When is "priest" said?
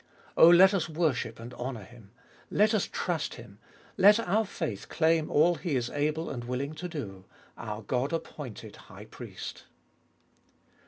9.05-9.65